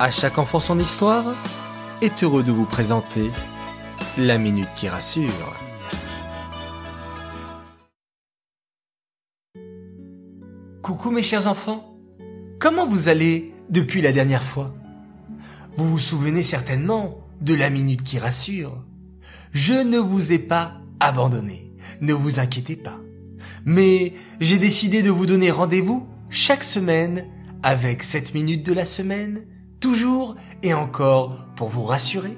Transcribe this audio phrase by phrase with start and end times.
[0.00, 1.24] À chaque enfant son histoire
[2.02, 3.32] est heureux de vous présenter
[4.16, 5.56] la minute qui rassure.
[10.82, 11.98] Coucou mes chers enfants,
[12.60, 14.72] comment vous allez depuis la dernière fois?
[15.74, 18.84] Vous vous souvenez certainement de la minute qui rassure.
[19.50, 23.00] Je ne vous ai pas abandonné, ne vous inquiétez pas.
[23.64, 27.26] Mais j'ai décidé de vous donner rendez-vous chaque semaine
[27.64, 29.42] avec cette minute de la semaine
[29.80, 32.36] toujours et encore pour vous rassurer,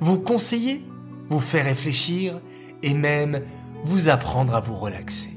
[0.00, 0.84] vous conseiller,
[1.28, 2.40] vous faire réfléchir
[2.82, 3.42] et même
[3.84, 5.30] vous apprendre à vous relaxer.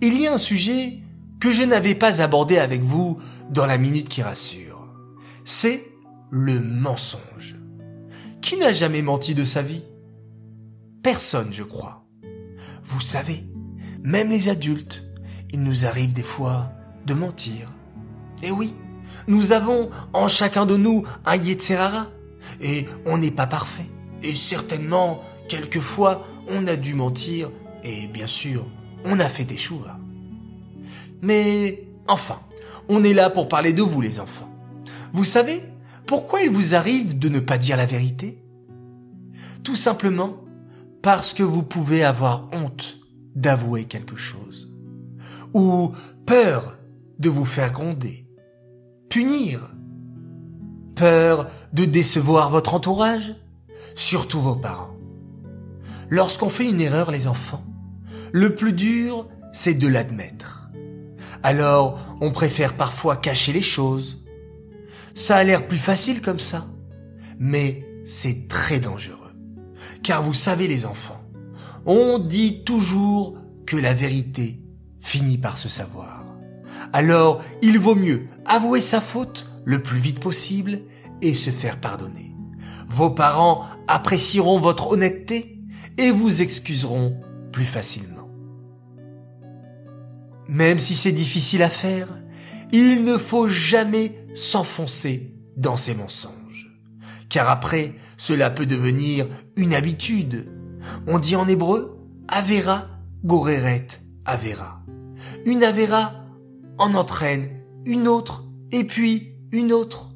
[0.00, 1.02] Il y a un sujet
[1.40, 3.18] que je n'avais pas abordé avec vous
[3.50, 4.88] dans la minute qui rassure.
[5.44, 5.84] C'est
[6.30, 7.56] le mensonge.
[8.40, 9.84] Qui n'a jamais menti de sa vie?
[11.02, 12.06] Personne, je crois.
[12.84, 13.46] Vous savez,
[14.02, 15.04] même les adultes,
[15.52, 16.72] il nous arrive des fois
[17.06, 17.72] de mentir.
[18.42, 18.74] Et oui,
[19.26, 22.08] nous avons en chacun de nous un Yetzerara.
[22.60, 23.86] Et on n'est pas parfait.
[24.22, 27.50] Et certainement, quelquefois, on a dû mentir.
[27.84, 28.66] Et bien sûr,
[29.04, 29.98] on a fait des choix.
[31.22, 32.40] Mais enfin,
[32.88, 34.50] on est là pour parler de vous les enfants.
[35.12, 35.62] Vous savez
[36.06, 38.42] pourquoi il vous arrive de ne pas dire la vérité?
[39.62, 40.38] Tout simplement
[41.02, 42.98] parce que vous pouvez avoir honte
[43.36, 44.72] d'avouer quelque chose.
[45.54, 45.92] Ou
[46.26, 46.78] peur
[47.18, 48.26] de vous faire gronder
[49.10, 49.68] punir
[50.94, 53.34] Peur de décevoir votre entourage
[53.94, 54.96] Surtout vos parents.
[56.08, 57.64] Lorsqu'on fait une erreur, les enfants,
[58.32, 60.70] le plus dur, c'est de l'admettre.
[61.42, 64.24] Alors, on préfère parfois cacher les choses.
[65.14, 66.66] Ça a l'air plus facile comme ça,
[67.38, 69.34] mais c'est très dangereux.
[70.02, 71.20] Car vous savez les enfants,
[71.84, 74.62] on dit toujours que la vérité
[75.00, 76.19] finit par se savoir.
[76.92, 80.80] Alors, il vaut mieux avouer sa faute le plus vite possible
[81.22, 82.34] et se faire pardonner.
[82.88, 85.60] Vos parents apprécieront votre honnêteté
[85.98, 87.20] et vous excuseront
[87.52, 88.28] plus facilement.
[90.48, 92.08] Même si c'est difficile à faire,
[92.72, 96.76] il ne faut jamais s'enfoncer dans ces mensonges.
[97.28, 100.50] Car après, cela peut devenir une habitude.
[101.06, 102.88] On dit en hébreu, Avera
[103.24, 103.86] Goreret
[104.24, 104.82] Avera.
[105.44, 106.19] Une Avera
[106.80, 107.50] en entraîne
[107.84, 110.12] une autre et puis une autre.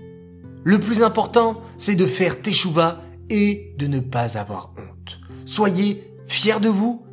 [0.64, 5.20] Le plus important, c'est de faire teshuva et de ne pas avoir honte.
[5.44, 7.04] Soyez fiers de vous.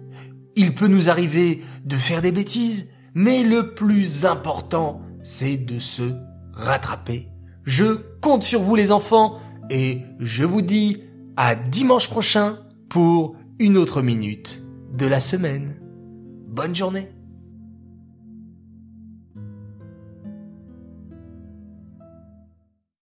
[0.55, 6.13] Il peut nous arriver de faire des bêtises, mais le plus important, c'est de se
[6.53, 7.27] rattraper.
[7.65, 9.37] Je compte sur vous les enfants
[9.69, 11.03] et je vous dis
[11.35, 14.63] à dimanche prochain pour une autre minute
[14.97, 15.75] de la semaine.
[16.47, 17.09] Bonne journée